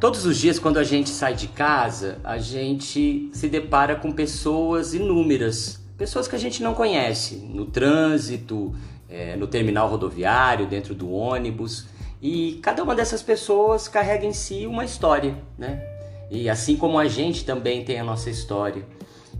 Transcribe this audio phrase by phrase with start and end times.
[0.00, 4.94] Todos os dias, quando a gente sai de casa, a gente se depara com pessoas
[4.94, 8.74] inúmeras, pessoas que a gente não conhece, no trânsito,
[9.10, 11.84] é, no terminal rodoviário, dentro do ônibus.
[12.22, 15.82] E cada uma dessas pessoas carrega em si uma história, né?
[16.30, 18.82] E assim como a gente também tem a nossa história.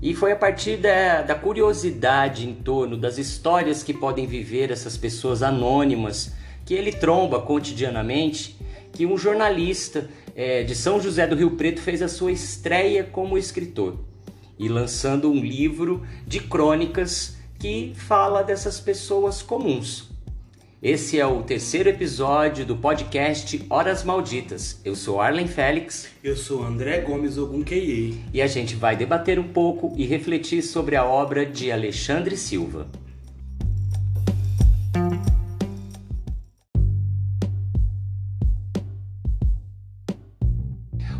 [0.03, 4.95] E foi a partir da, da curiosidade em torno das histórias que podem viver essas
[4.95, 6.35] pessoas anônimas
[6.67, 8.61] que ele tromba cotidianamente
[8.93, 10.09] que um jornalista
[10.41, 13.99] é, de São José do Rio Preto fez a sua estreia como escritor
[14.59, 20.09] e lançando um livro de crônicas que fala dessas pessoas comuns.
[20.83, 24.81] Esse é o terceiro episódio do podcast Horas Malditas.
[24.83, 26.09] Eu sou Arlen Félix.
[26.25, 28.25] Eu sou André Gomes Ogunkeye.
[28.33, 32.87] E a gente vai debater um pouco e refletir sobre a obra de Alexandre Silva.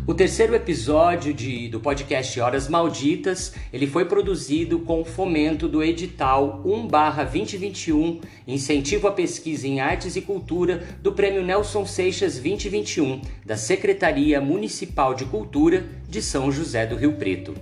[0.07, 5.83] O terceiro episódio de, do podcast Horas Malditas, ele foi produzido com o fomento do
[5.83, 13.55] edital 1/2021, incentivo à pesquisa em artes e cultura do Prêmio Nelson Seixas 2021, da
[13.55, 17.53] Secretaria Municipal de Cultura de São José do Rio Preto.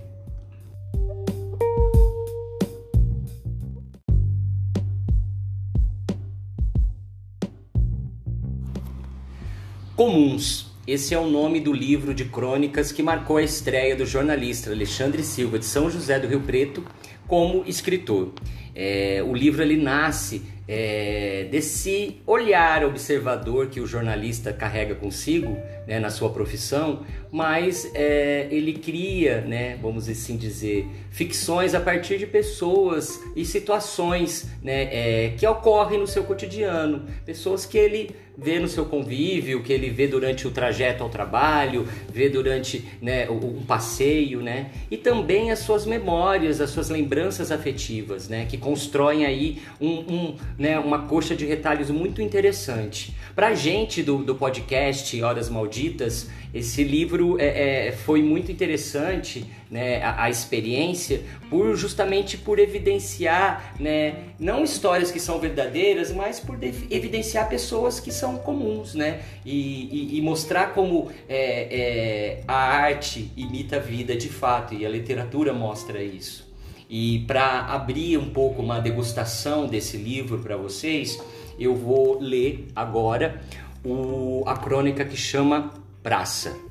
[9.93, 14.71] Comuns esse é o nome do livro de crônicas que marcou a estreia do jornalista
[14.71, 16.83] Alexandre Silva de São José do Rio Preto
[17.27, 18.33] como escritor.
[18.73, 25.99] É, o livro ele nasce é, desse olhar observador que o jornalista carrega consigo né,
[25.99, 32.25] na sua profissão, mas é, ele cria, né, vamos assim dizer, ficções a partir de
[32.25, 38.67] pessoas e situações né, é, que ocorrem no seu cotidiano, pessoas que ele vê no
[38.67, 44.41] seu convívio, que ele vê durante o trajeto ao trabalho, vê durante né, um passeio,
[44.41, 44.71] né?
[44.89, 48.45] E também as suas memórias, as suas lembranças afetivas, né?
[48.45, 53.15] Que constroem aí um, um, né, uma coxa de retalhos muito interessante.
[53.35, 60.01] Pra gente do, do podcast Horas Malditas, esse livro é, é, foi muito interessante, né,
[60.01, 66.57] a, a, experiência, por justamente por evidenciar, né, não histórias que são verdadeiras, mas por
[66.63, 73.31] evidenciar pessoas que são comuns, né, e, e, e mostrar como é, é, a arte
[73.35, 76.47] imita a vida de fato e a literatura mostra isso.
[76.89, 81.21] E para abrir um pouco uma degustação desse livro para vocês,
[81.59, 83.41] eu vou ler agora
[83.85, 85.71] o, a crônica que chama
[86.01, 86.68] praça.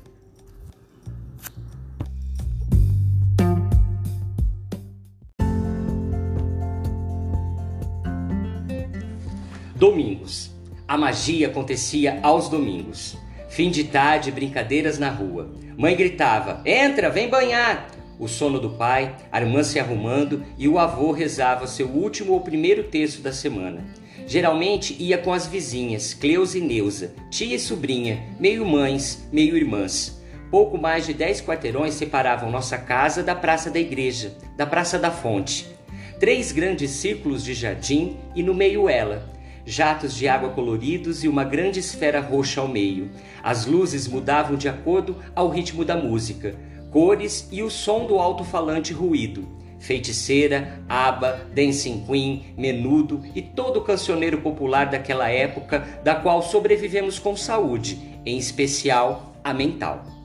[9.79, 10.51] Domingos.
[10.85, 13.17] A magia acontecia aos domingos.
[13.47, 15.55] Fim de tarde, brincadeiras na rua.
[15.77, 17.87] Mãe gritava: Entra, vem banhar!
[18.19, 22.41] O sono do pai, a irmã se arrumando e o avô rezava seu último ou
[22.41, 23.85] primeiro terço da semana.
[24.27, 30.21] Geralmente ia com as vizinhas, Cleusa e Neuza, tia e sobrinha, meio mães, meio irmãs.
[30.51, 35.09] Pouco mais de dez quarteirões separavam nossa casa da praça da igreja, da praça da
[35.09, 35.67] fonte.
[36.19, 39.38] Três grandes círculos de jardim e no meio ela,
[39.69, 43.09] jatos de água coloridos e uma grande esfera roxa ao meio.
[43.43, 46.55] As luzes mudavam de acordo ao ritmo da música,
[46.91, 54.41] cores e o som do alto-falante ruído feiticeira, aba, dancing queen, menudo e todo cancioneiro
[54.41, 60.18] popular daquela época, da qual sobrevivemos com saúde, em especial a mental.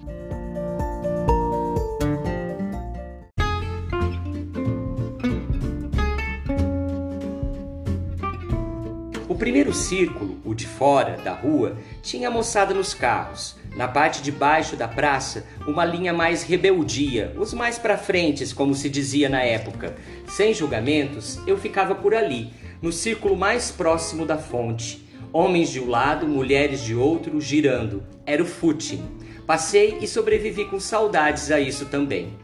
[9.44, 14.75] Primeiro círculo, o de fora, da rua, tinha moçada nos carros, na parte de baixo
[14.75, 19.97] da praça, uma linha mais rebeldia, os mais para frentes, como se dizia na época.
[20.27, 25.06] Sem julgamentos, eu ficava por ali, no círculo mais próximo da fonte.
[25.31, 28.02] Homens de um lado, mulheres de outro, girando.
[28.25, 29.05] Era o footing.
[29.47, 32.35] Passei e sobrevivi com saudades a isso também.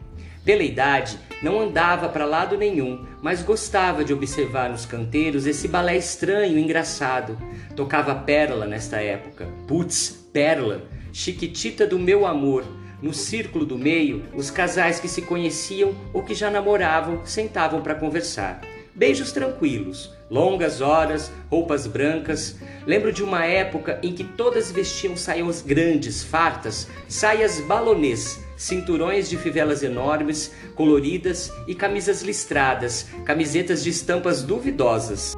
[0.45, 5.97] Pela idade, não andava para lado nenhum, mas gostava de observar nos canteiros esse balé
[5.97, 7.39] estranho e engraçado.
[7.75, 9.49] Tocava pérola nesta época.
[9.67, 10.83] Putz, pérola!
[11.13, 12.65] Chiquitita do meu amor.
[13.03, 17.95] No círculo do meio, os casais que se conheciam ou que já namoravam sentavam para
[17.95, 18.61] conversar.
[18.95, 22.59] Beijos tranquilos, longas horas, roupas brancas.
[22.87, 29.39] Lembro de uma época em que todas vestiam saias grandes, fartas, saias balonês, cinturões de
[29.39, 35.35] fivelas enormes, coloridas e camisas listradas, camisetas de estampas duvidosas.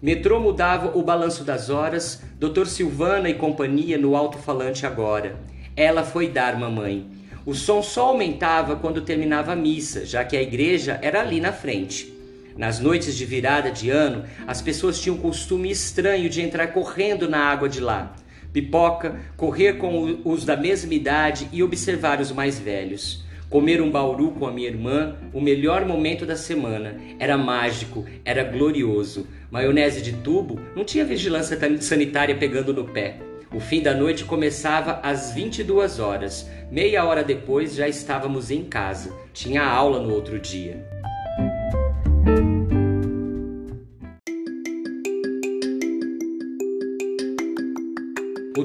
[0.00, 5.40] Metrô mudava o balanço das horas, Doutor Silvana e companhia no alto-falante agora.
[5.76, 7.10] Ela foi dar mamãe.
[7.44, 11.52] O som só aumentava quando terminava a missa, já que a igreja era ali na
[11.52, 12.11] frente.
[12.56, 17.28] Nas noites de virada de ano, as pessoas tinham o costume estranho de entrar correndo
[17.28, 18.14] na água de lá.
[18.52, 23.24] Pipoca, correr com os da mesma idade e observar os mais velhos.
[23.48, 26.96] Comer um bauru com a minha irmã, o melhor momento da semana.
[27.18, 29.26] Era mágico, era glorioso.
[29.50, 33.18] Maionese de tubo, não tinha vigilância sanitária pegando no pé.
[33.54, 36.48] O fim da noite começava às 22 horas.
[36.70, 39.14] Meia hora depois já estávamos em casa.
[39.34, 40.91] Tinha aula no outro dia.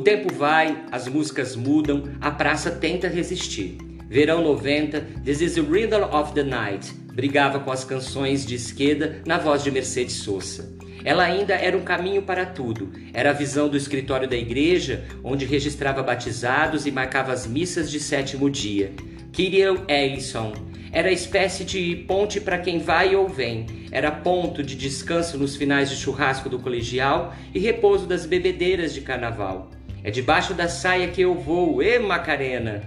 [0.08, 3.78] Tempo vai, as músicas mudam, a praça tenta resistir.
[4.08, 9.22] Verão 90, This is the Rhythm of the Night, brigava com as canções de esquerda
[9.26, 10.74] na voz de Mercedes Sosa.
[11.04, 12.90] Ela ainda era um caminho para tudo.
[13.14, 18.00] Era a visão do escritório da igreja, onde registrava batizados e marcava as missas de
[18.00, 18.94] sétimo dia.
[19.34, 20.54] Kirill Ellison.
[20.90, 23.66] Era espécie de ponte para quem vai ou vem.
[23.92, 29.02] Era ponto de descanso nos finais de churrasco do colegial e repouso das bebedeiras de
[29.02, 29.72] carnaval.
[30.08, 32.82] É debaixo da saia que eu vou, e Macarena!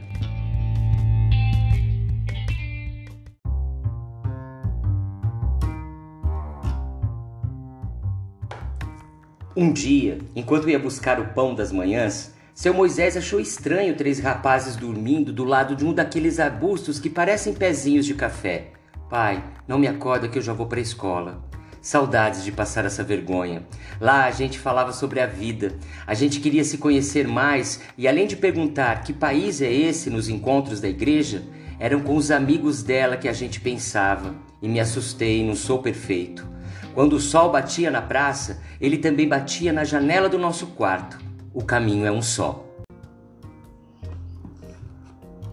[9.55, 14.75] Um dia, enquanto ia buscar o pão das manhãs, seu Moisés achou estranho três rapazes
[14.75, 18.69] dormindo do lado de um daqueles arbustos que parecem pezinhos de café.
[19.11, 21.50] Pai, não me acorda que eu já vou para a escola.
[21.83, 23.63] Saudades de passar essa vergonha.
[23.99, 25.75] Lá a gente falava sobre a vida,
[26.07, 30.29] a gente queria se conhecer mais e, além de perguntar que país é esse nos
[30.29, 31.43] encontros da igreja,
[31.79, 34.35] eram com os amigos dela que a gente pensava.
[34.61, 36.47] E me assustei, não sou perfeito.
[36.95, 41.19] Quando o sol batia na praça, ele também batia na janela do nosso quarto.
[41.55, 42.67] O caminho é um só.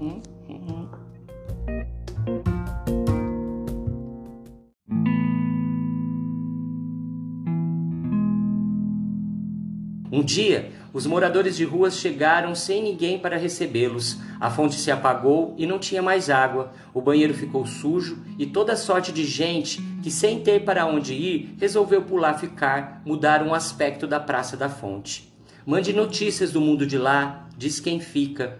[0.02, 0.22] Hum?
[10.18, 14.18] Um dia, os moradores de ruas chegaram sem ninguém para recebê-los.
[14.40, 16.72] A fonte se apagou e não tinha mais água.
[16.92, 21.54] O banheiro ficou sujo e toda sorte de gente que, sem ter para onde ir,
[21.60, 25.31] resolveu pular ficar, mudaram o aspecto da Praça da Fonte.
[25.64, 28.58] Mande notícias do mundo de lá, diz quem fica.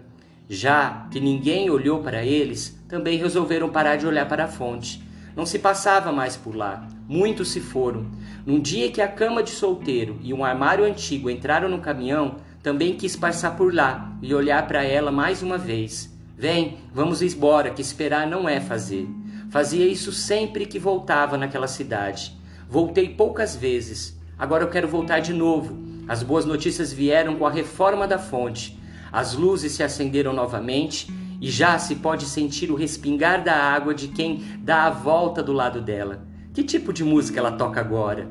[0.48, 5.02] Já que ninguém olhou para eles, também resolveram parar de olhar para a fonte.
[5.34, 6.86] Não se passava mais por lá.
[7.08, 8.06] Muitos se foram.
[8.44, 12.96] Num dia que a cama de solteiro e um armário antigo entraram no caminhão, também
[12.96, 16.14] quis passar por lá e olhar para ela mais uma vez.
[16.36, 19.08] Vem, vamos embora, que esperar não é fazer.
[19.48, 22.36] Fazia isso sempre que voltava naquela cidade.
[22.68, 24.14] Voltei poucas vezes.
[24.38, 25.78] Agora eu quero voltar de novo.
[26.06, 28.78] As boas notícias vieram com a reforma da fonte.
[29.10, 31.10] As luzes se acenderam novamente
[31.40, 35.54] e já se pode sentir o respingar da água de quem dá a volta do
[35.54, 36.27] lado dela.
[36.58, 38.28] Que tipo de música ela toca agora?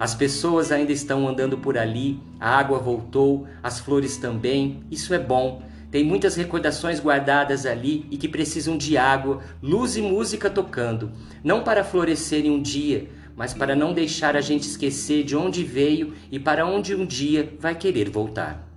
[0.00, 5.18] As pessoas ainda estão andando por ali, a água voltou, as flores também, isso é
[5.20, 5.62] bom.
[5.88, 11.12] Tem muitas recordações guardadas ali e que precisam de água, luz e música tocando,
[11.44, 16.14] não para florescerem um dia, mas para não deixar a gente esquecer de onde veio
[16.32, 18.67] e para onde um dia vai querer voltar.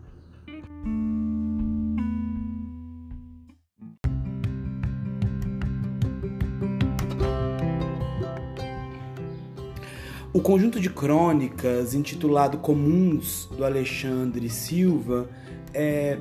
[10.33, 15.29] O conjunto de crônicas intitulado Comuns do Alexandre Silva
[15.73, 16.19] é,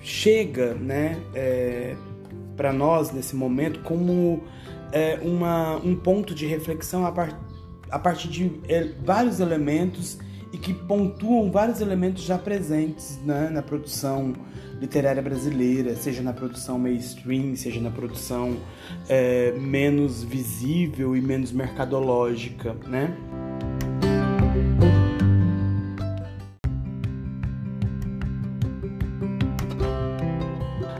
[0.00, 1.96] chega né, é,
[2.56, 4.44] para nós nesse momento como
[4.92, 7.36] é, uma, um ponto de reflexão a, par,
[7.90, 10.18] a partir de é, vários elementos
[10.52, 14.32] e que pontuam vários elementos já presentes né, na produção
[14.80, 18.56] literária brasileira, seja na produção mainstream, seja na produção
[19.08, 23.16] é, menos visível e menos mercadológica, né?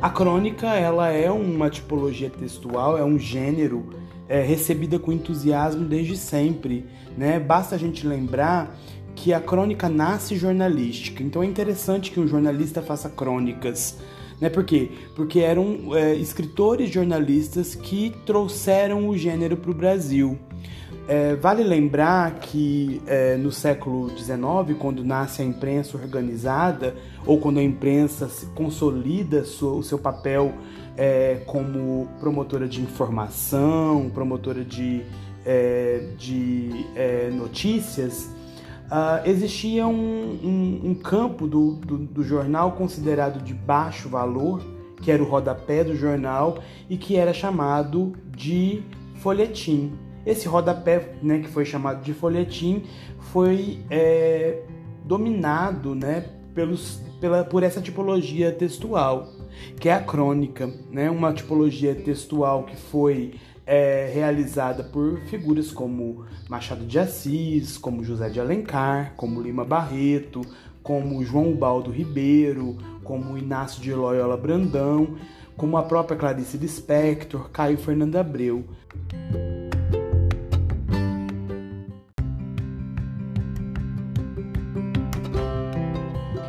[0.01, 3.91] A crônica ela é uma tipologia textual, é um gênero
[4.29, 6.87] é, recebida com entusiasmo desde sempre,
[7.17, 7.41] né?
[7.41, 8.77] Basta a gente lembrar
[9.19, 11.23] que a crônica nasce jornalística.
[11.23, 13.99] Então é interessante que um jornalista faça crônicas.
[14.41, 14.49] Né?
[14.49, 14.93] Por quê?
[15.17, 20.39] Porque eram é, escritores jornalistas que trouxeram o gênero para o Brasil.
[21.09, 26.95] É, vale lembrar que é, no século XIX, quando nasce a imprensa organizada,
[27.27, 30.53] ou quando a imprensa consolida o seu papel
[30.97, 35.03] é, como promotora de informação, promotora de,
[35.45, 38.38] é, de é, notícias,
[38.89, 44.63] Uh, existia um, um, um campo do, do, do, jornal considerado de baixo valor,
[45.03, 48.83] que era o rodapé do jornal e que era chamado de
[49.17, 49.93] folhetim.
[50.25, 52.83] Esse rodapé, né, que foi chamado de folhetim,
[53.19, 54.63] foi é,
[55.05, 59.29] dominado né, pelos, pela, por essa tipologia textual,
[59.79, 63.35] que é a crônica, né, uma tipologia textual que foi
[63.71, 70.41] é realizada por figuras como Machado de Assis, como José de Alencar, como Lima Barreto,
[70.83, 75.19] como João Baldo Ribeiro, como Inácio de Loyola Brandão,
[75.55, 78.65] como a própria Clarice Lispector, Caio Fernando Abreu.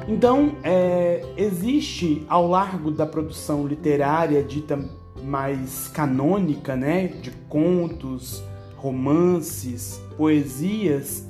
[0.07, 4.79] Então, é, existe ao largo da produção literária dita
[5.23, 8.43] mais canônica, né, de contos,
[8.75, 11.27] romances, poesias,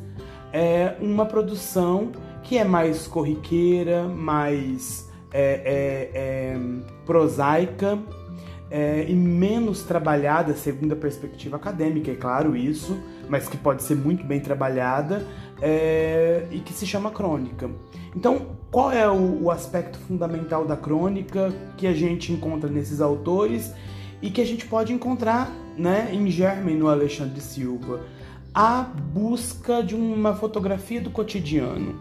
[0.53, 2.11] é uma produção
[2.43, 6.59] que é mais corriqueira, mais é, é, é
[7.05, 7.99] prosaica
[8.71, 13.95] é, e menos trabalhada, segundo a perspectiva acadêmica, é claro isso, mas que pode ser
[13.95, 15.25] muito bem trabalhada
[15.61, 17.69] é, e que se chama crônica.
[18.15, 23.73] Então, qual é o, o aspecto fundamental da crônica que a gente encontra nesses autores
[24.21, 28.01] e que a gente pode encontrar né, em Germen no Alexandre Silva?
[28.53, 31.95] A busca de uma fotografia do cotidiano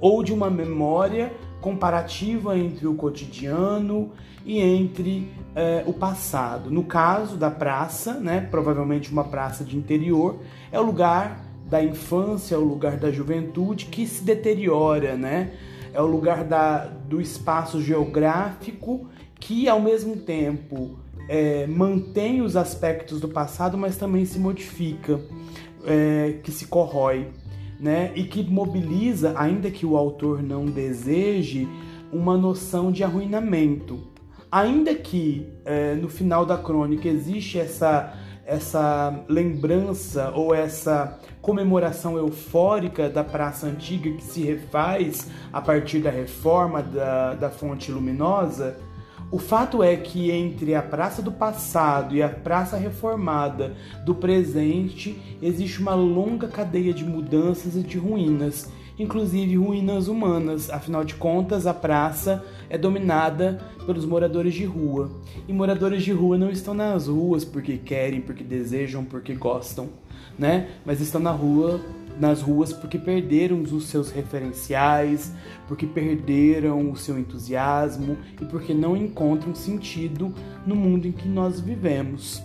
[0.00, 4.12] ou de uma memória comparativa entre o cotidiano
[4.44, 6.70] e entre é, o passado.
[6.70, 10.38] No caso da praça, né, provavelmente uma praça de interior,
[10.70, 15.52] é o lugar da infância, é o lugar da juventude que se deteriora, né?
[15.92, 19.06] É o lugar da, do espaço geográfico
[19.38, 20.98] que, ao mesmo tempo,
[21.28, 25.20] é, mantém os aspectos do passado, mas também se modifica,
[25.84, 27.28] é, que se corrói,
[27.78, 28.12] né?
[28.14, 31.68] E que mobiliza, ainda que o autor não deseje,
[32.12, 34.00] uma noção de arruinamento.
[34.50, 38.14] Ainda que é, no final da crônica existe essa
[38.48, 46.10] essa lembrança ou essa comemoração eufórica da Praça Antiga que se refaz a partir da
[46.10, 48.78] reforma da, da Fonte Luminosa,
[49.30, 55.20] o fato é que entre a Praça do Passado e a Praça Reformada do presente
[55.42, 60.70] existe uma longa cadeia de mudanças e de ruínas, inclusive ruínas humanas.
[60.70, 65.10] Afinal de contas, a praça é dominada pelos moradores de rua.
[65.46, 69.90] E moradores de rua não estão nas ruas porque querem, porque desejam, porque gostam,
[70.38, 70.68] né?
[70.86, 71.82] Mas estão na rua
[72.18, 75.32] nas ruas porque perderam os seus referenciais,
[75.66, 80.34] porque perderam o seu entusiasmo e porque não encontram sentido
[80.66, 82.42] no mundo em que nós vivemos.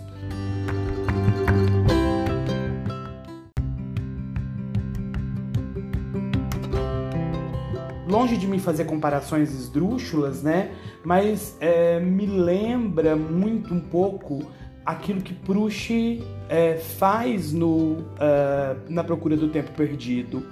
[8.06, 10.70] Longe de me fazer comparações esdrúxulas, né?
[11.04, 14.46] Mas é, me lembra muito um pouco
[14.84, 20.46] aquilo que Proust é, faz no, uh, na procura do tempo perdido.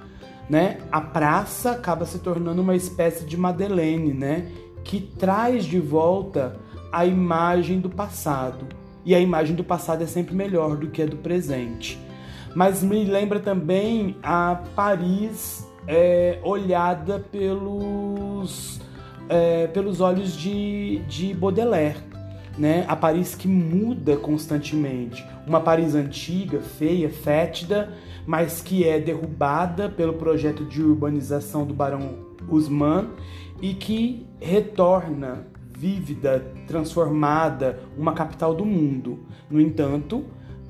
[0.48, 0.78] Né?
[0.90, 4.50] A praça acaba se tornando uma espécie de Madeleine, né?
[4.84, 6.56] que traz de volta
[6.90, 8.66] a imagem do passado.
[9.04, 11.98] E a imagem do passado é sempre melhor do que a do presente.
[12.54, 18.80] Mas me lembra também a Paris é, olhada pelos,
[19.28, 22.11] é, pelos olhos de, de Baudelaire
[22.58, 22.84] né?
[22.88, 25.24] A Paris que muda constantemente.
[25.46, 27.92] Uma Paris antiga, feia, fétida,
[28.26, 32.10] mas que é derrubada pelo projeto de urbanização do Barão
[32.48, 33.08] Usman
[33.60, 39.20] e que retorna vívida, transformada, uma capital do mundo.
[39.50, 40.24] No entanto,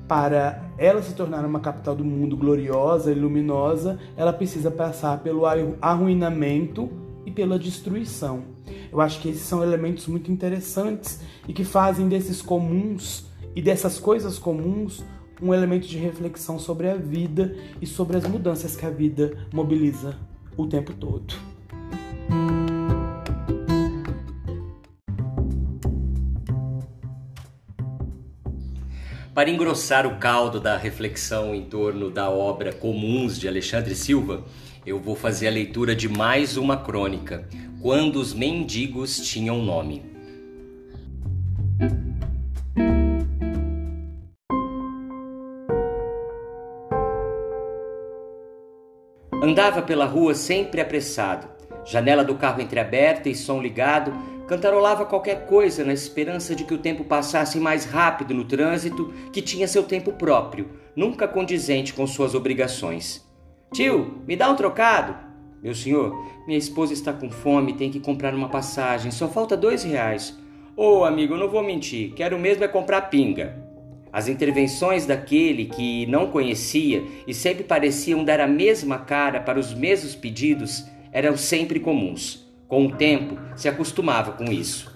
[0.07, 5.43] para ela se tornar uma capital do mundo gloriosa e luminosa, ela precisa passar pelo
[5.81, 6.89] arruinamento
[7.25, 8.43] e pela destruição.
[8.91, 13.25] Eu acho que esses são elementos muito interessantes e que fazem desses comuns
[13.55, 15.03] e dessas coisas comuns
[15.41, 20.17] um elemento de reflexão sobre a vida e sobre as mudanças que a vida mobiliza
[20.55, 21.33] o tempo todo.
[29.33, 34.43] Para engrossar o caldo da reflexão em torno da obra Comuns de Alexandre Silva,
[34.85, 37.47] eu vou fazer a leitura de mais uma crônica,
[37.81, 40.03] Quando os Mendigos Tinham Nome.
[49.41, 51.47] Andava pela rua sempre apressado,
[51.85, 54.13] janela do carro entreaberta e som ligado,
[54.47, 59.41] cantarolava qualquer coisa na esperança de que o tempo passasse mais rápido no trânsito, que
[59.41, 63.32] tinha seu tempo próprio, nunca condizente com suas obrigações.
[63.73, 65.15] Tio, me dá um trocado?
[65.63, 66.13] Meu senhor,
[66.45, 70.37] minha esposa está com fome, tem que comprar uma passagem, só falta dois reais.
[70.77, 73.57] Ô oh, amigo, não vou mentir, quero mesmo é comprar pinga.
[74.11, 79.73] As intervenções daquele que não conhecia e sempre pareciam dar a mesma cara para os
[79.73, 82.47] mesmos pedidos eram sempre comuns.
[82.67, 84.95] Com o tempo, se acostumava com isso.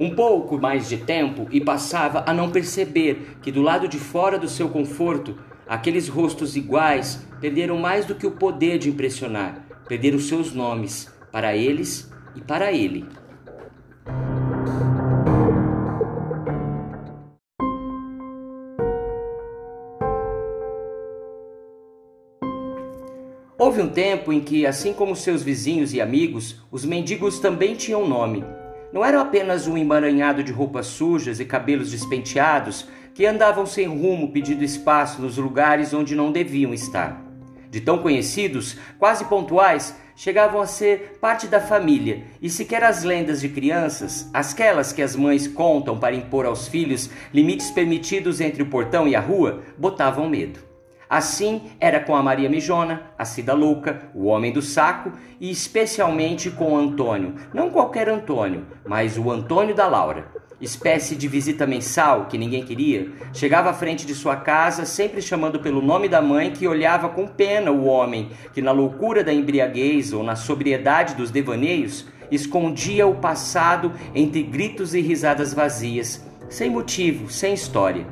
[0.00, 4.38] Um pouco mais de tempo e passava a não perceber que do lado de fora
[4.38, 10.18] do seu conforto, aqueles rostos iguais perderam mais do que o poder de impressionar, perderam
[10.18, 13.06] seus nomes para eles e para ele.
[23.60, 28.06] Houve um tempo em que, assim como seus vizinhos e amigos, os mendigos também tinham
[28.06, 28.44] nome.
[28.92, 34.30] Não eram apenas um emaranhado de roupas sujas e cabelos despenteados que andavam sem rumo
[34.30, 37.27] pedindo espaço nos lugares onde não deviam estar.
[37.70, 43.40] De tão conhecidos, quase pontuais, chegavam a ser parte da família, e sequer as lendas
[43.40, 48.66] de crianças, aquelas que as mães contam para impor aos filhos limites permitidos entre o
[48.66, 50.60] portão e a rua, botavam medo.
[51.08, 56.50] Assim era com a Maria Mijona, a Cida Louca, o Homem do Saco e especialmente
[56.50, 57.34] com Antônio.
[57.54, 60.28] Não qualquer Antônio, mas o Antônio da Laura.
[60.60, 65.60] Espécie de visita mensal que ninguém queria, chegava à frente de sua casa sempre chamando
[65.60, 70.12] pelo nome da mãe que olhava com pena o homem que, na loucura da embriaguez
[70.12, 77.30] ou na sobriedade dos devaneios, escondia o passado entre gritos e risadas vazias, sem motivo,
[77.30, 78.04] sem história.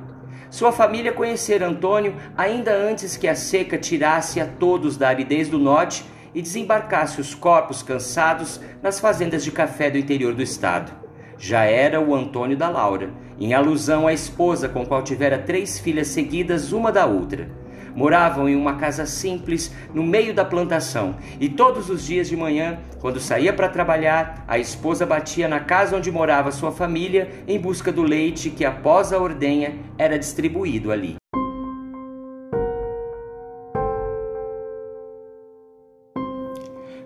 [0.49, 5.59] Sua família conhecera Antônio ainda antes que a seca tirasse a todos da aridez do
[5.59, 11.06] norte e desembarcasse os corpos cansados nas fazendas de café do interior do estado.
[11.39, 16.09] Já era o Antônio da Laura, em alusão à esposa com qual tivera três filhas
[16.09, 17.49] seguidas uma da outra.
[17.95, 22.79] Moravam em uma casa simples no meio da plantação e todos os dias de manhã,
[23.01, 27.91] quando saía para trabalhar, a esposa batia na casa onde morava sua família em busca
[27.91, 31.17] do leite que, após a ordenha, era distribuído ali.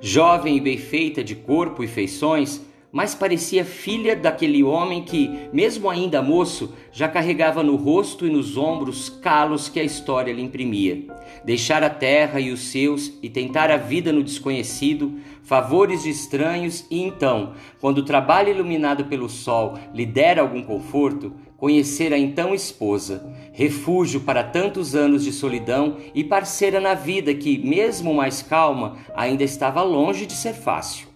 [0.01, 2.61] Jovem e bem feita de corpo e feições,
[2.93, 8.57] mas parecia filha daquele homem que, mesmo ainda moço, já carregava no rosto e nos
[8.57, 11.07] ombros calos que a história lhe imprimia.
[11.45, 16.85] Deixar a terra e os seus e tentar a vida no desconhecido, favores de estranhos
[16.91, 22.55] e então, quando o trabalho iluminado pelo sol lhe dera algum conforto, conhecer a então
[22.55, 28.97] esposa, refúgio para tantos anos de solidão e parceira na vida que, mesmo mais calma,
[29.15, 31.10] ainda estava longe de ser fácil.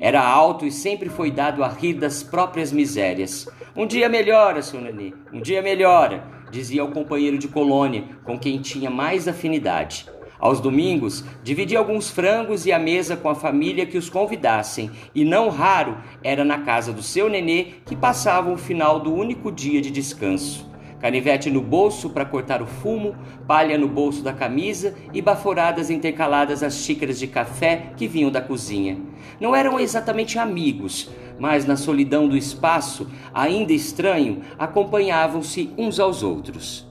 [0.00, 3.48] Era alto e sempre foi dado a rir das próprias misérias.
[3.74, 8.60] Um dia melhora, seu Nenê, um dia melhora, dizia ao companheiro de colônia com quem
[8.60, 10.06] tinha mais afinidade.
[10.38, 15.24] Aos domingos, dividia alguns frangos e a mesa com a família que os convidassem, e
[15.24, 19.80] não raro era na casa do seu nenê que passava o final do único dia
[19.80, 20.68] de descanso
[21.00, 23.14] canivete no bolso para cortar o fumo,
[23.46, 28.40] palha no bolso da camisa e baforadas intercaladas às xícaras de café que vinham da
[28.40, 28.98] cozinha.
[29.40, 36.86] Não eram exatamente amigos, mas na solidão do espaço, ainda estranho, acompanhavam-se uns aos outros.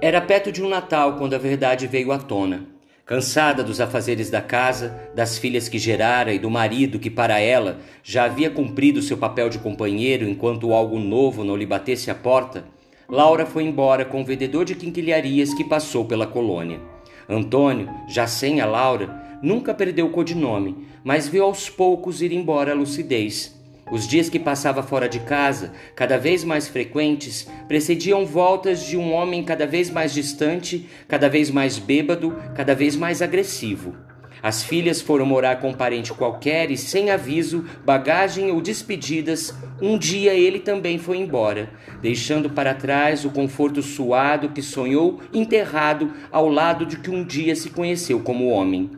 [0.00, 2.73] Era perto de um Natal quando a verdade veio à tona.
[3.06, 7.78] Cansada dos afazeres da casa, das filhas que gerara e do marido que para ela
[8.02, 12.64] já havia cumprido seu papel de companheiro enquanto algo novo não lhe batesse à porta,
[13.06, 16.80] Laura foi embora com o vendedor de quinquilharias que passou pela colônia.
[17.28, 22.72] Antônio, já sem a Laura, nunca perdeu o codinome, mas viu aos poucos ir embora
[22.72, 23.53] a lucidez.
[23.90, 29.12] Os dias que passava fora de casa, cada vez mais frequentes, precediam voltas de um
[29.12, 33.94] homem cada vez mais distante, cada vez mais bêbado, cada vez mais agressivo.
[34.42, 39.96] As filhas foram morar com um parente qualquer e, sem aviso, bagagem ou despedidas, um
[39.96, 41.70] dia ele também foi embora,
[42.02, 47.56] deixando para trás o conforto suado que sonhou enterrado ao lado de que um dia
[47.56, 48.90] se conheceu como homem.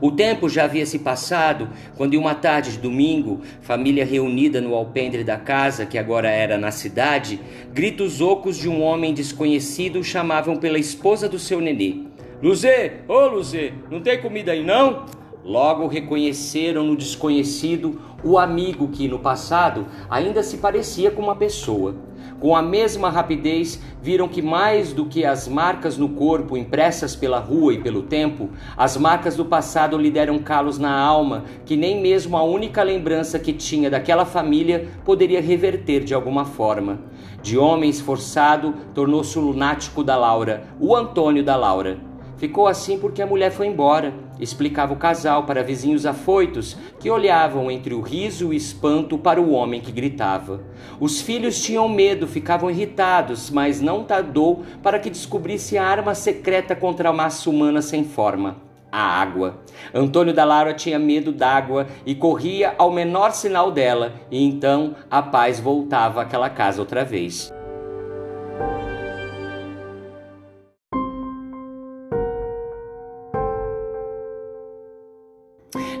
[0.00, 4.74] O tempo já havia se passado quando, em uma tarde de domingo, família reunida no
[4.74, 7.40] alpendre da casa, que agora era na cidade,
[7.72, 11.96] gritos ocos de um homem desconhecido chamavam pela esposa do seu nenê.
[12.42, 15.06] Luzê, ô oh, Luzê, não tem comida aí não?
[15.44, 21.94] Logo reconheceram no desconhecido o amigo que no passado ainda se parecia com uma pessoa.
[22.40, 27.38] Com a mesma rapidez, viram que mais do que as marcas no corpo impressas pela
[27.38, 32.02] rua e pelo tempo, as marcas do passado lhe deram calos na alma que nem
[32.02, 37.00] mesmo a única lembrança que tinha daquela família poderia reverter de alguma forma.
[37.42, 41.98] De homem esforçado, tornou-se o lunático da Laura, o Antônio da Laura.
[42.36, 47.70] Ficou assim porque a mulher foi embora, explicava o casal para vizinhos afoitos que olhavam
[47.70, 50.60] entre o riso e o espanto para o homem que gritava.
[51.00, 56.74] Os filhos tinham medo, ficavam irritados, mas não tardou para que descobrisse a arma secreta
[56.74, 58.56] contra a massa humana sem forma.
[58.90, 59.58] A água.
[59.92, 65.20] Antônio da Lara tinha medo d'água e corria ao menor sinal dela, e então a
[65.20, 67.52] paz voltava àquela casa outra vez.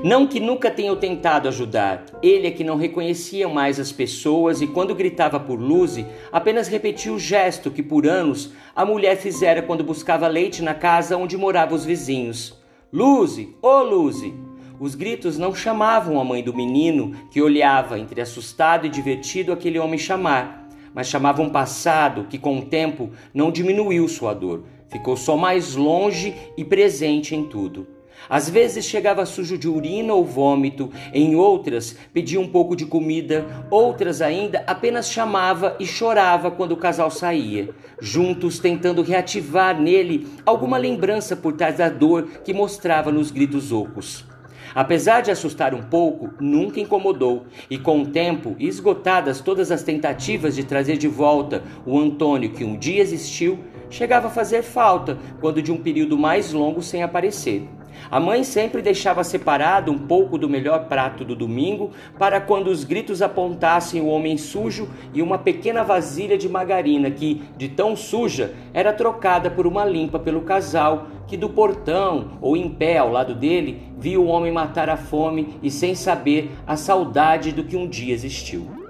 [0.04, 4.66] Não que nunca tenham tentado ajudar, ele é que não reconhecia mais as pessoas e
[4.66, 9.82] quando gritava por Luzi, apenas repetia o gesto que por anos a mulher fizera quando
[9.82, 12.54] buscava leite na casa onde moravam os vizinhos.
[12.92, 14.34] Luzi, ô oh Luzi!
[14.78, 19.78] Os gritos não chamavam a mãe do menino, que olhava entre assustado e divertido aquele
[19.78, 25.16] homem chamar, mas chamavam um passado que com o tempo não diminuiu sua dor, ficou
[25.16, 27.93] só mais longe e presente em tudo.
[28.28, 33.44] Às vezes chegava sujo de urina ou vômito, em outras pedia um pouco de comida,
[33.70, 40.76] outras ainda apenas chamava e chorava quando o casal saía, juntos tentando reativar nele alguma
[40.76, 44.24] lembrança por trás da dor que mostrava nos gritos ocos.
[44.74, 50.56] Apesar de assustar um pouco, nunca incomodou, e com o tempo, esgotadas todas as tentativas
[50.56, 55.62] de trazer de volta o Antônio que um dia existiu, chegava a fazer falta quando
[55.62, 57.68] de um período mais longo sem aparecer.
[58.10, 62.84] A mãe sempre deixava separado um pouco do melhor prato do domingo para quando os
[62.84, 68.54] gritos apontassem o homem sujo e uma pequena vasilha de margarina que, de tão suja,
[68.72, 73.34] era trocada por uma limpa pelo casal que do portão ou em pé ao lado
[73.34, 77.88] dele via o homem matar a fome e sem saber a saudade do que um
[77.88, 78.83] dia existiu.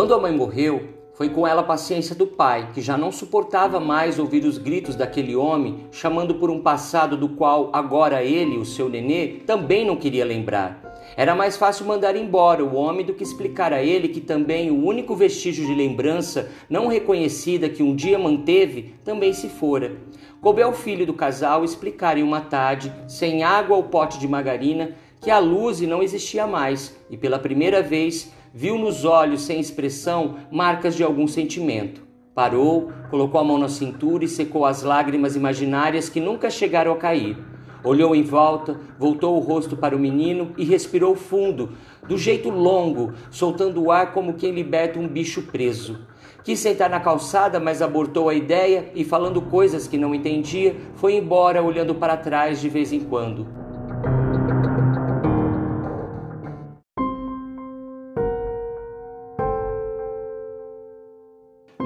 [0.00, 3.78] Quando a mãe morreu, foi com ela a paciência do pai, que já não suportava
[3.78, 8.64] mais ouvir os gritos daquele homem, chamando por um passado do qual agora ele, o
[8.64, 11.04] seu nenê, também não queria lembrar.
[11.18, 14.82] Era mais fácil mandar embora o homem do que explicar a ele que também o
[14.82, 19.98] único vestígio de lembrança não reconhecida que um dia manteve também se fora.
[20.40, 24.96] Coube ao filho do casal explicar em uma tarde, sem água ou pote de margarina,
[25.20, 30.36] que a luz não existia mais e pela primeira vez viu nos olhos sem expressão
[30.50, 32.02] marcas de algum sentimento.
[32.34, 36.96] Parou, colocou a mão na cintura e secou as lágrimas imaginárias que nunca chegaram a
[36.96, 37.36] cair.
[37.82, 41.70] Olhou em volta, voltou o rosto para o menino e respirou fundo,
[42.06, 45.98] do jeito longo, soltando o ar como quem liberta um bicho preso.
[46.44, 51.14] Quis sentar na calçada, mas abortou a ideia e, falando coisas que não entendia, foi
[51.14, 53.46] embora olhando para trás de vez em quando.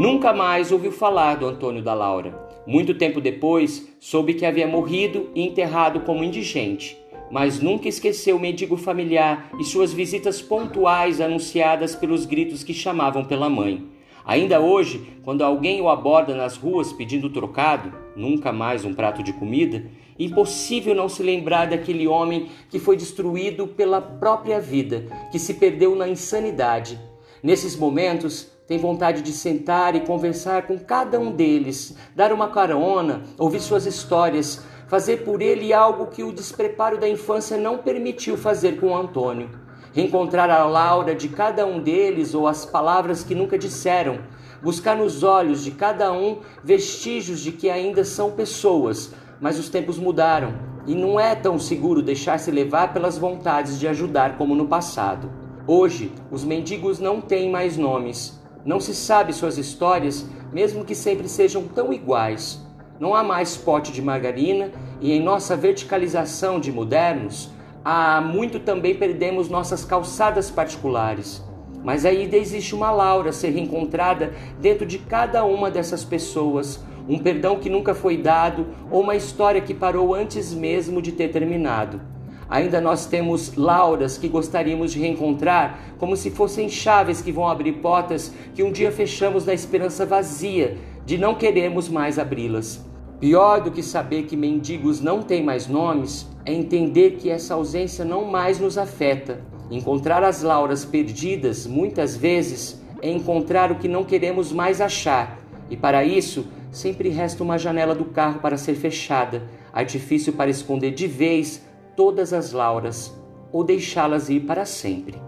[0.04, 2.38] Nunca mais ouviu falar do Antônio da Laura.
[2.66, 6.94] Muito tempo depois, soube que havia morrido e enterrado como indigente,
[7.30, 13.24] mas nunca esqueceu o mendigo familiar e suas visitas pontuais anunciadas pelos gritos que chamavam
[13.24, 13.82] pela mãe.
[14.26, 19.32] Ainda hoje, quando alguém o aborda nas ruas pedindo trocado, nunca mais um prato de
[19.32, 19.86] comida,
[20.18, 25.96] impossível não se lembrar daquele homem que foi destruído pela própria vida, que se perdeu
[25.96, 27.00] na insanidade.
[27.42, 33.22] Nesses momentos, tem vontade de sentar e conversar com cada um deles, dar uma carona,
[33.38, 38.80] ouvir suas histórias, fazer por ele algo que o despreparo da infância não permitiu fazer
[38.80, 39.50] com Antônio.
[39.92, 44.20] Reencontrar a Laura de cada um deles ou as palavras que nunca disseram,
[44.62, 49.98] buscar nos olhos de cada um vestígios de que ainda são pessoas, mas os tempos
[49.98, 50.54] mudaram
[50.86, 55.30] e não é tão seguro deixar-se levar pelas vontades de ajudar como no passado.
[55.66, 61.28] Hoje, os mendigos não têm mais nomes, não se sabe suas histórias, mesmo que sempre
[61.28, 62.60] sejam tão iguais.
[62.98, 67.50] Não há mais pote de margarina e em nossa verticalização de modernos,
[67.84, 71.42] há muito também perdemos nossas calçadas particulares.
[71.82, 77.18] Mas ainda existe uma Laura a ser reencontrada dentro de cada uma dessas pessoas, um
[77.18, 82.00] perdão que nunca foi dado ou uma história que parou antes mesmo de ter terminado.
[82.48, 87.74] Ainda nós temos lauras que gostaríamos de reencontrar, como se fossem chaves que vão abrir
[87.74, 90.76] portas que um dia fechamos na esperança vazia
[91.06, 92.84] de não queremos mais abri-las.
[93.20, 98.04] Pior do que saber que mendigos não têm mais nomes é entender que essa ausência
[98.04, 99.40] não mais nos afeta.
[99.70, 105.38] Encontrar as lauras perdidas, muitas vezes, é encontrar o que não queremos mais achar,
[105.70, 110.90] e para isso sempre resta uma janela do carro para ser fechada, artifício para esconder
[110.92, 111.62] de vez
[111.96, 113.14] todas as lauras
[113.52, 115.22] ou deixá-las ir para sempre.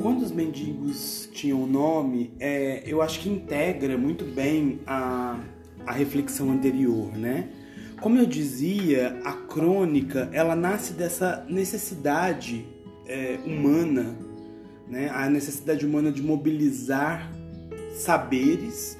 [0.00, 5.38] Quando os mendigos tinham nome, é, eu acho que integra muito bem a,
[5.86, 7.48] a reflexão anterior, né?
[8.00, 12.66] Como eu dizia, a crônica ela nasce dessa necessidade
[13.06, 14.16] é, humana,
[14.88, 15.10] né?
[15.12, 17.30] a necessidade humana de mobilizar
[17.94, 18.98] saberes,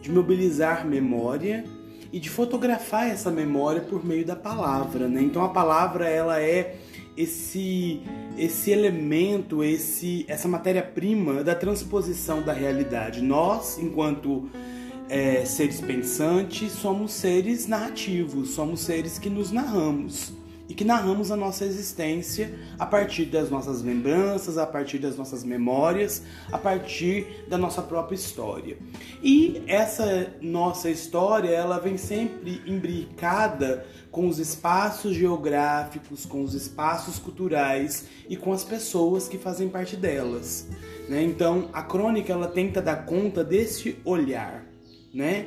[0.00, 1.64] de mobilizar memória
[2.12, 5.08] e de fotografar essa memória por meio da palavra.
[5.08, 5.22] Né?
[5.22, 6.76] Então a palavra ela é
[7.16, 8.00] esse
[8.36, 13.20] esse elemento, esse essa matéria-prima da transposição da realidade.
[13.20, 14.48] Nós, enquanto
[15.08, 20.37] é, seres pensantes, somos seres narrativos, somos seres que nos narramos
[20.68, 25.42] e que narramos a nossa existência a partir das nossas lembranças, a partir das nossas
[25.42, 28.76] memórias, a partir da nossa própria história.
[29.22, 37.18] E essa nossa história, ela vem sempre imbricada com os espaços geográficos, com os espaços
[37.18, 40.68] culturais e com as pessoas que fazem parte delas.
[41.08, 41.22] Né?
[41.22, 44.68] Então, a crônica ela tenta dar conta desse olhar
[45.12, 45.46] né?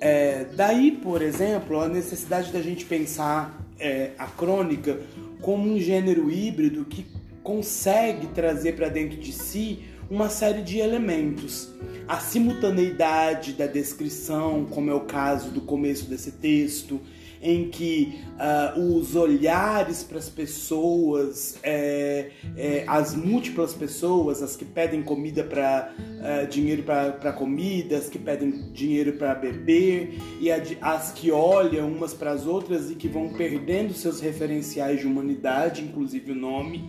[0.00, 5.00] É, daí, por exemplo, a necessidade da gente pensar é, a crônica
[5.40, 7.06] como um gênero híbrido que
[7.42, 11.70] consegue trazer para dentro de si uma série de elementos.
[12.06, 17.00] A simultaneidade da descrição, como é o caso do começo desse texto,
[17.42, 24.64] em que uh, os olhares para as pessoas, é, é, as múltiplas pessoas, as que
[24.64, 30.50] pedem comida para uh, eh, dinheiro para comida, as que pedem dinheiro para beber e
[30.50, 35.82] as que olham umas para as outras e que vão perdendo seus referenciais de humanidade,
[35.82, 36.84] inclusive o nome,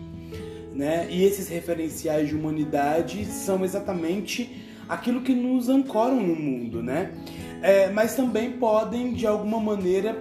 [0.74, 1.06] né?
[1.10, 4.50] E esses referenciais de humanidade são exatamente
[4.88, 7.12] aquilo que nos ancoram no mundo, né?
[7.62, 10.20] É, mas também podem de alguma maneira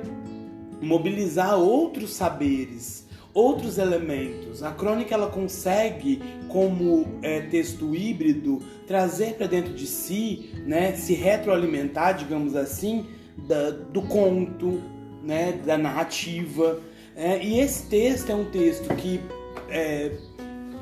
[0.82, 4.64] mobilizar outros saberes, outros elementos.
[4.64, 11.14] A crônica ela consegue, como é, texto híbrido, trazer para dentro de si, né, se
[11.14, 13.06] retroalimentar, digamos assim,
[13.48, 14.82] da, do conto,
[15.24, 16.80] né, da narrativa.
[17.16, 19.22] É, e esse texto é um texto que
[19.70, 20.12] é,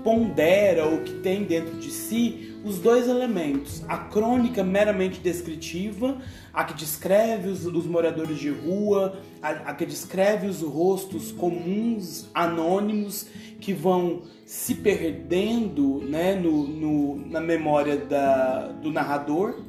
[0.03, 6.17] pondera ou que tem dentro de si os dois elementos: a crônica meramente descritiva,
[6.53, 12.29] a que descreve os, os moradores de rua, a, a, que descreve os rostos comuns,
[12.33, 13.27] anônimos,
[13.59, 19.61] que vão se perdendo né, no, no na memória da, do narrador,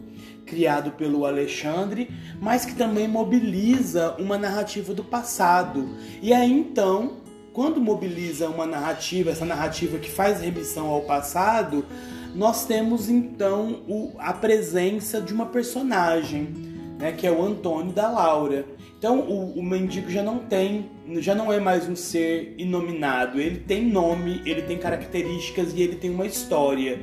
[0.47, 5.88] criado pelo Alexandre, mas que também mobiliza uma narrativa do passado.
[6.21, 7.19] E aí então,
[7.53, 11.85] quando mobiliza uma narrativa, essa narrativa que faz remissão ao passado,
[12.35, 16.69] nós temos então o, a presença de uma personagem,
[17.01, 18.67] né, que é o Antônio da Laura.
[18.99, 23.59] Então o, o mendigo já não tem, já não é mais um ser inominado, ele
[23.61, 27.01] tem nome, ele tem características e ele tem uma história.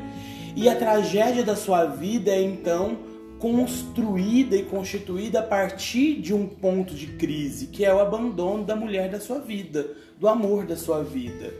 [0.55, 2.99] E a tragédia da sua vida é então
[3.39, 8.75] construída e constituída a partir de um ponto de crise, que é o abandono da
[8.75, 9.87] mulher da sua vida,
[10.19, 11.53] do amor da sua vida.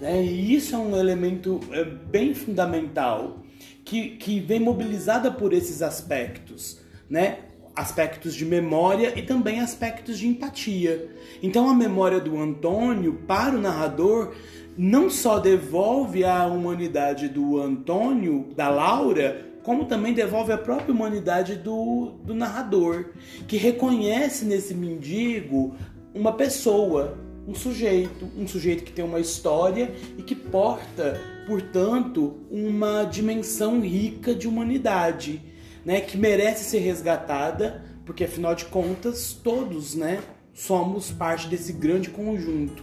[0.00, 0.22] Né?
[0.22, 3.38] E isso é um elemento é, bem fundamental
[3.84, 7.38] que, que vem mobilizada por esses aspectos, né?
[7.76, 11.10] Aspectos de memória e também aspectos de empatia.
[11.42, 14.32] Então a memória do Antônio para o narrador
[14.76, 21.56] não só devolve a humanidade do Antônio, da Laura, como também devolve a própria humanidade
[21.56, 23.06] do, do narrador,
[23.48, 25.74] que reconhece nesse mendigo
[26.14, 33.04] uma pessoa, um sujeito, um sujeito que tem uma história e que porta, portanto, uma
[33.04, 35.42] dimensão rica de humanidade,
[35.86, 40.20] né, que merece ser resgatada, porque afinal de contas todos, né,
[40.52, 42.82] somos parte desse grande conjunto.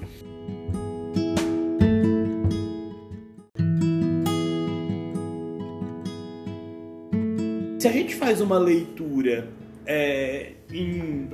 [7.78, 9.50] Se a gente faz uma leitura
[9.86, 11.28] é, em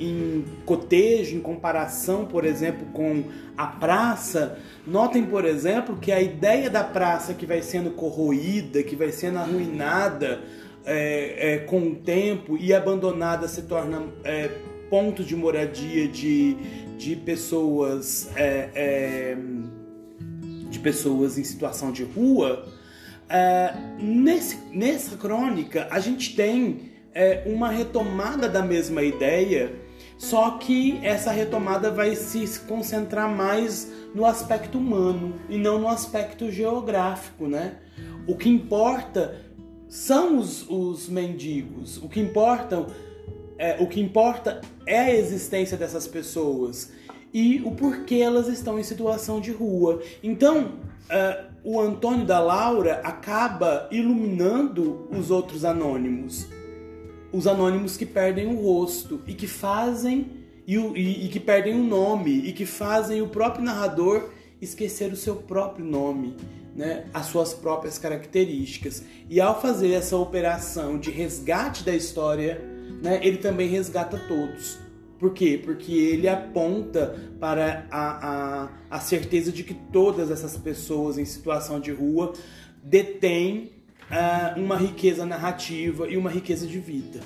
[0.00, 3.22] em cotejo, em comparação, por exemplo, com
[3.56, 8.96] a praça, notem, por exemplo, que a ideia da praça que vai sendo corroída, que
[8.96, 10.40] vai sendo arruinada
[10.84, 14.50] é, é, com o tempo e abandonada se torna é,
[14.88, 16.54] ponto de moradia de,
[16.96, 19.36] de pessoas é, é,
[20.68, 22.64] de pessoas em situação de rua,
[23.28, 26.90] é, nesse, nessa crônica a gente tem
[27.44, 29.74] uma retomada da mesma ideia,
[30.16, 36.52] só que essa retomada vai se concentrar mais no aspecto humano e não no aspecto
[36.52, 37.78] geográfico, né?
[38.28, 39.34] O que importa
[39.90, 42.86] são os, os mendigos, o que importa
[43.58, 46.92] é, o que importa é a existência dessas pessoas
[47.34, 50.00] e o porquê elas estão em situação de rua.
[50.22, 50.76] Então,
[51.10, 56.48] uh, o Antônio da Laura acaba iluminando os outros anônimos.
[57.30, 60.30] Os anônimos que perdem o rosto e que fazem
[60.66, 65.16] e, e, e que perdem o nome e que fazem o próprio narrador esquecer o
[65.16, 66.34] seu próprio nome,
[66.74, 69.04] né, as suas próprias características.
[69.28, 72.60] E ao fazer essa operação de resgate da história,
[73.02, 74.78] né, ele também resgata todos.
[75.18, 75.60] Por quê?
[75.62, 78.28] Porque ele aponta para a,
[78.62, 82.32] a, a certeza de que todas essas pessoas em situação de rua
[82.82, 83.72] detêm
[84.10, 87.20] uh, uma riqueza narrativa e uma riqueza de vida.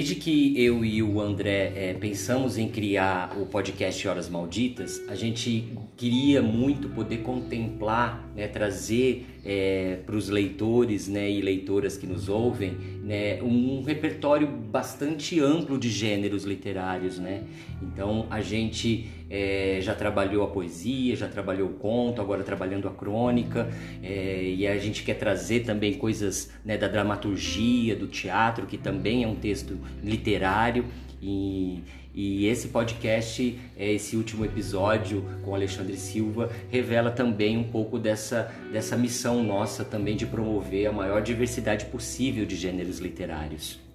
[0.00, 5.14] Desde que eu e o André é, pensamos em criar o podcast Horas Malditas, a
[5.14, 12.06] gente queria muito poder contemplar, né, trazer é, para os leitores né, e leitoras que
[12.06, 17.18] nos ouvem né, um repertório bastante amplo de gêneros literários.
[17.18, 17.42] Né?
[17.82, 22.90] Então a gente é, já trabalhou a poesia, já trabalhou o conto, agora trabalhando a
[22.90, 23.70] crônica,
[24.02, 29.22] é, e a gente quer trazer também coisas né, da dramaturgia, do teatro, que também
[29.22, 30.84] é um texto literário.
[31.22, 37.98] E, e esse podcast, é, esse último episódio com Alexandre Silva, revela também um pouco
[37.98, 43.89] dessa, dessa missão nossa também de promover a maior diversidade possível de gêneros literários.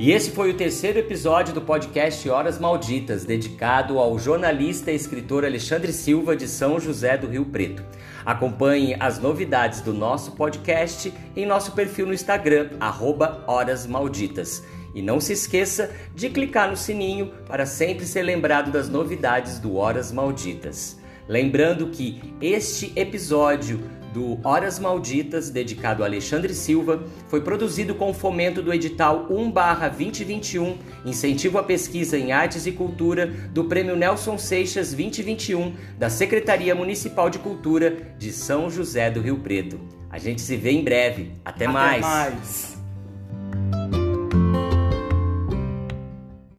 [0.00, 5.44] E esse foi o terceiro episódio do podcast Horas Malditas, dedicado ao jornalista e escritor
[5.44, 7.84] Alexandre Silva de São José do Rio Preto.
[8.24, 14.64] Acompanhe as novidades do nosso podcast em nosso perfil no Instagram, arroba Horas Malditas.
[14.94, 19.76] E não se esqueça de clicar no sininho para sempre ser lembrado das novidades do
[19.76, 20.98] Horas Malditas.
[21.28, 23.78] Lembrando que este episódio
[24.12, 30.76] do Horas Malditas, dedicado a Alexandre Silva, foi produzido com o fomento do edital 1/2021,
[31.04, 37.30] incentivo à pesquisa em artes e cultura do Prêmio Nelson Seixas 2021 da Secretaria Municipal
[37.30, 39.80] de Cultura de São José do Rio Preto.
[40.10, 41.32] A gente se vê em breve.
[41.44, 42.00] Até, Até mais.
[42.02, 43.99] mais.